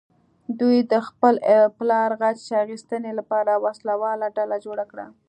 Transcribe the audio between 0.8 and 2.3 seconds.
د خپل پلار